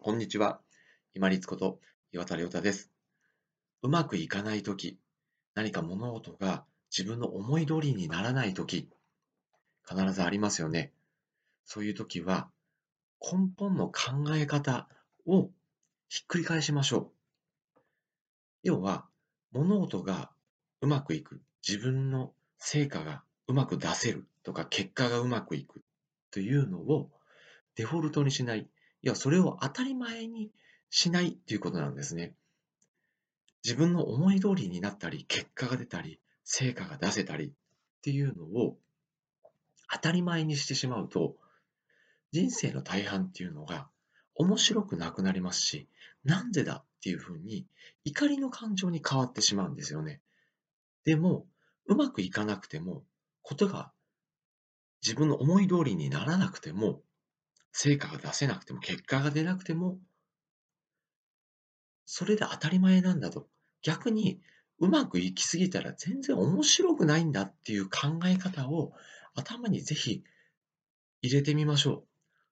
[0.00, 0.60] こんにちは。
[1.12, 1.80] 今立こと
[2.12, 2.88] 岩田亮太です。
[3.82, 4.96] うまくいかないとき、
[5.56, 6.64] 何か物事が
[6.96, 8.88] 自分の思い通りにならないとき、
[9.84, 10.92] 必ずありますよね。
[11.64, 12.48] そういうときは、
[13.20, 14.88] 根本の考え方
[15.26, 15.50] を
[16.08, 17.10] ひっくり返しましょう。
[18.62, 19.04] 要は、
[19.50, 20.30] 物事が
[20.80, 25.82] うまくいく、自分の成果がうまく出せるとか、結果がうまくいく
[26.30, 27.10] というのを
[27.74, 28.70] デフォルトにしない。
[29.02, 30.50] いや、それを当たり前に
[30.90, 32.34] しないっていうことなんですね。
[33.64, 37.50] 自分の思い通りになったり、結果が出たり、成果が出せたりっ
[38.02, 38.78] ていうのを
[39.92, 41.36] 当たり前にしてしまうと、
[42.32, 43.88] 人生の大半っていうのが
[44.34, 45.88] 面白くなくなりますし、
[46.24, 47.66] なんでだっていうふうに
[48.04, 50.20] 怒りの感情に変わってしまうんですよね。
[51.04, 51.46] でも、
[51.86, 53.04] うまくいかなくても、
[53.42, 53.92] ことが
[55.02, 57.02] 自分の思い通りにならなくても、
[57.72, 59.98] 成果が出せなくても、結果が出なくても、
[62.06, 63.48] それで当たり前なんだと。
[63.82, 64.40] 逆に、
[64.78, 68.92] うまくいきすぎたら全然面白くないんだっていう考え方を
[69.34, 70.22] 頭にぜひ
[71.22, 72.04] 入れてみましょう。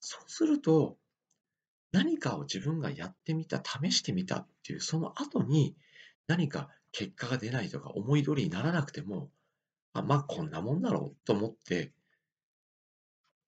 [0.00, 0.96] そうすると、
[1.92, 5.76] 何かを自分がやってみた、試してみたっていう、その後に
[6.26, 9.30] 何か結果が出ないとか思い通りにならなくても、
[9.92, 11.92] あまあこんなもんだろうと思って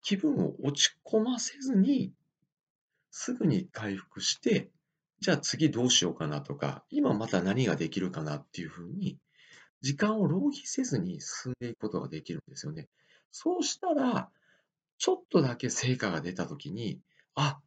[0.04, 2.12] 気分を落ち込ませずに、
[3.10, 4.70] すぐに回復して、
[5.20, 9.18] じゃあ次どうしようかなとか、今また何ができるかなっていうふうに、
[9.80, 12.88] 時間を浪費せずに進んでいくことができるんですよね。
[13.32, 14.30] そうしたら、
[14.98, 17.00] ちょっとだけ成果が出たときに、
[17.34, 17.58] あ、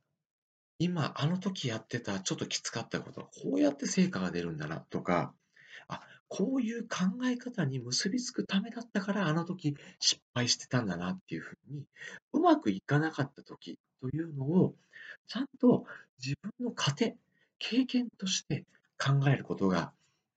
[0.78, 5.34] 今あの時やってたちょっときつかったことこうやって成果が出るんだなとか、
[5.90, 11.86] あ、こういう考え方に結びつくためだったから、あの時失敗してたんだなっていうふうに、
[12.34, 14.76] うまくいかなかった時というのを、
[15.28, 15.86] ちゃんと
[16.24, 17.18] 自分の糧、
[17.60, 18.66] 経験として
[18.98, 19.94] 考えることが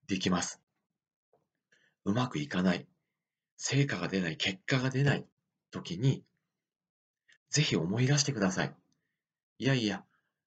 [0.06, 0.60] できます。
[2.04, 2.86] うまくいかない、
[3.56, 5.26] 成果が出ない、結果が出ない
[5.70, 6.24] 時に、
[7.50, 8.74] ぜひ思い出してください。
[9.58, 10.04] いやいや、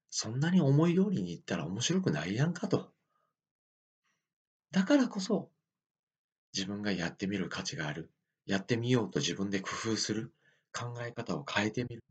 [0.10, 2.93] そんなに思い通りにいったら面白くないやんかと。
[4.74, 5.52] だからこそ、
[6.52, 8.12] 自分がやってみる価値がある。
[8.48, 10.34] やってみようと自分で工夫する。
[10.74, 12.04] 考え方を変えてみる。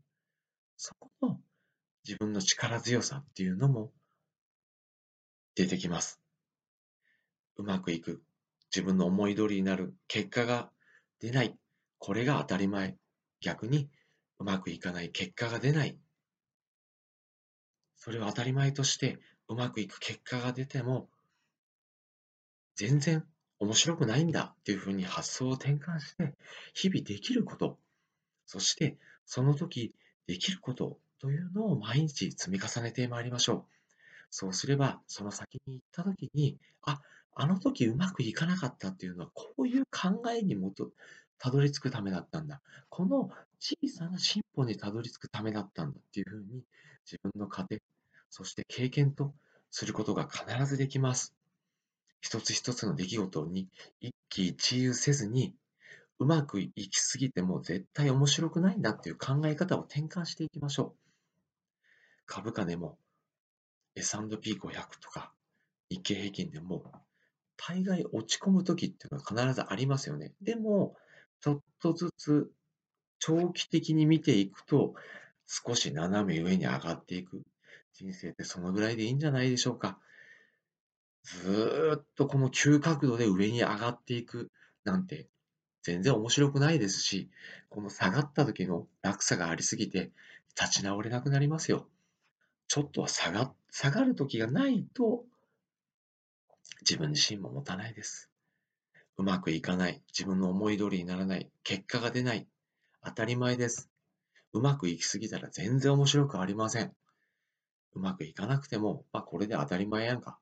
[0.77, 1.41] そこの
[2.07, 3.91] 自分の力強さっていうのも
[5.55, 6.21] 出てきます。
[7.57, 8.23] うまくいく。
[8.73, 9.93] 自分の思い通りになる。
[10.07, 10.71] 結果が
[11.19, 11.57] 出ない。
[11.99, 12.95] これが当たり前。
[13.41, 13.89] 逆に
[14.39, 15.11] うまくいかない。
[15.11, 15.97] 結果が出ない。
[17.97, 19.19] それを当たり前として
[19.49, 21.09] うまくいく結果が出ても
[22.75, 23.23] 全然
[23.59, 26.35] 面白くないんだっていうふうに発想を転換して、
[26.73, 27.79] 日々できること、
[28.45, 29.93] そしてその時
[30.27, 33.73] できることというのを毎日積み重ねてまいりましょう。
[34.29, 37.01] そうすれば、その先に行った時に、あ、
[37.35, 40.91] あの時うまくいかなかったっていうのは、こういう考えにもと
[41.37, 42.61] たどり着くためだったんだ。
[42.89, 43.29] この
[43.59, 46.63] 小さな進歩にたどり着くためだったんだっていうふうに、
[47.05, 47.81] 自分の糧、
[48.29, 49.33] そして経験と
[49.69, 51.35] することが必ずできます。
[52.23, 53.67] 一つ一つの出来事に
[53.99, 55.53] 一喜一憂せずに、
[56.19, 61.09] うまくいきすぎても絶対面白くないんだっていう考え方を転換していきましょう。
[62.25, 62.97] 株価でも
[63.95, 64.61] S&P500
[65.01, 65.33] とか
[65.89, 66.85] 日経平均でも
[67.57, 70.31] 大概落ち込む時っていうのは必ずありますよね。
[70.41, 70.95] でも、
[71.41, 72.49] ちょっとずつ
[73.19, 74.95] 長期的に見ていくと
[75.45, 77.43] 少し斜め上に上がっていく。
[77.93, 79.99] 人生ってそのぐらいでいいんじゃないでしょうか。
[81.23, 84.51] ずっとこの急角度で上に上がっていく
[84.83, 85.27] なんて
[85.81, 87.29] 全然面白くないですし、
[87.69, 90.11] この下がった時の落差がありすぎて
[90.59, 91.87] 立ち直れなくなりますよ。
[92.67, 95.25] ちょっとは下が下がる時がないと
[96.81, 98.29] 自分自身も持たないです。
[99.17, 102.47] うまくいかない、自分の思い通りにならない、結果が出ない、
[103.03, 103.89] 当たり前です。
[104.53, 106.93] うまくいきすぎたら全然面白くありません。
[107.93, 110.39] うまくいかなくても、まあ、これで当たり前やんか。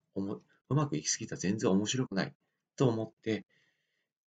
[0.72, 2.34] うまくいきすぎた全然面白くない
[2.78, 3.46] と思って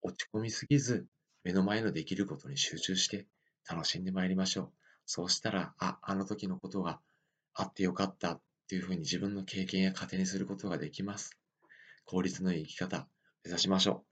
[0.03, 1.07] 落ち込みすぎず
[1.45, 3.27] 目の前のできることに集中して
[3.69, 4.73] 楽しんでまいりましょう。
[5.07, 7.01] そうしたら、あ、あの時のことが
[7.55, 11.39] あってよかったっていうふうに自分の経験や糧にすることができます。
[12.05, 13.09] 効率のいい生き方、
[13.45, 14.05] 目指しましょう。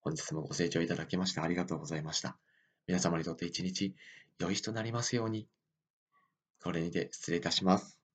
[0.00, 2.38] 本日もご清聴いただきましてありがとうございました。
[2.86, 3.94] 皆様にとって一日
[4.38, 5.48] 良い日となりますように。
[6.62, 8.05] これにて失礼いたします。